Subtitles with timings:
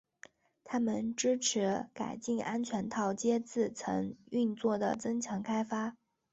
[0.63, 5.95] 它们支持改进安全套接字层运作的增强开发。